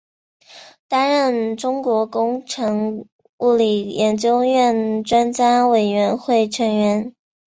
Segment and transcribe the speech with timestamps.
[0.87, 3.05] 担任中国工程
[3.37, 7.13] 物理研究院专家委员会成员。